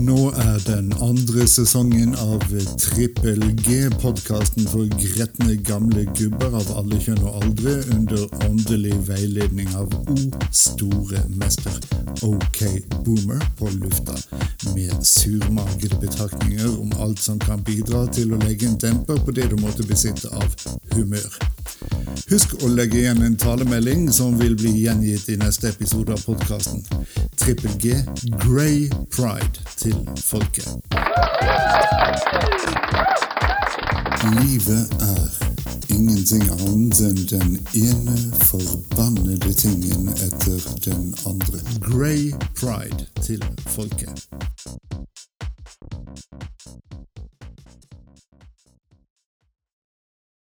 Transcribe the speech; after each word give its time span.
Nå 0.00 0.30
er 0.30 0.58
den 0.64 0.92
andre 1.04 1.44
sesongen 1.48 2.14
av 2.24 2.40
Trippel 2.80 3.42
G, 3.60 3.82
podkasten 4.00 4.64
for 4.70 4.88
gretne 4.96 5.58
gamle 5.68 6.06
gubber 6.16 6.56
av 6.56 6.70
alle 6.80 6.96
kjønn 7.04 7.20
og 7.20 7.42
aldre, 7.42 7.74
under 7.92 8.24
åndelig 8.48 8.96
veiledning 9.10 9.68
av 9.76 9.92
O 10.00 10.16
store 10.56 11.20
mester 11.42 11.76
OK 12.24 12.62
Boomer 13.04 13.44
på 13.60 13.68
lufta, 13.76 14.16
med 14.72 14.96
surmagede 15.04 16.00
betraktninger 16.00 16.80
om 16.80 16.96
alt 17.04 17.20
som 17.20 17.36
kan 17.44 17.60
bidra 17.68 18.06
til 18.08 18.32
å 18.32 18.40
legge 18.46 18.70
en 18.72 18.80
demper 18.80 19.20
på 19.20 19.36
det 19.36 19.50
du 19.52 19.58
måtte 19.60 19.84
besitte 19.84 20.32
av 20.32 20.48
humør. 20.96 21.49
Husk 22.30 22.54
å 22.62 22.68
legge 22.70 23.00
igjen 23.02 23.22
en 23.26 23.36
talemelding 23.36 24.08
som 24.12 24.36
vil 24.38 24.56
bli 24.58 24.72
gjengitt 24.84 25.28
i 25.32 25.36
neste 25.40 25.70
episode 25.72 26.14
av 26.14 26.22
podkasten. 26.26 26.82
Trippel 27.40 27.74
G 27.82 27.96
Grey 28.44 28.88
Pride 29.10 29.64
til 29.80 29.96
folket. 30.22 30.68
Livet 34.40 34.94
er 35.00 35.28
ingenting 35.90 36.44
annet 36.54 37.00
enn 37.08 37.20
den 37.32 37.56
ene 37.80 38.16
forbannede 38.46 39.52
tingen 39.56 40.10
etter 40.20 40.60
den 40.86 41.10
andre. 41.26 41.64
Grey 41.88 42.30
Pride 42.54 43.06
til 43.24 43.42
folket. 43.66 44.28